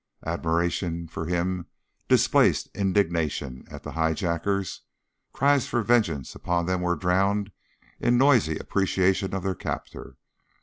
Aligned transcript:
Admiration 0.25 1.07
for 1.07 1.27
him 1.27 1.67
displaced 2.07 2.69
indignation 2.73 3.63
at 3.69 3.83
the 3.83 3.91
high 3.91 4.13
jackers; 4.15 4.81
cries 5.31 5.67
for 5.67 5.83
vengeance 5.83 6.33
upon 6.33 6.65
them 6.65 6.81
were 6.81 6.95
drowned 6.95 7.51
in 7.99 8.17
noisy 8.17 8.57
appreciation 8.57 9.31
of 9.35 9.43
their 9.43 9.53
captor. 9.53 10.17